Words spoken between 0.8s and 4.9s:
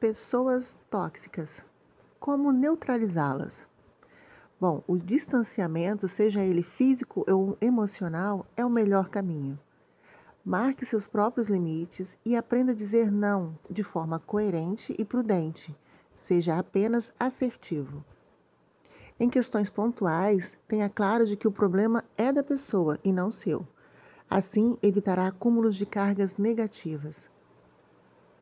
tóxicas. Como neutralizá-las? Bom,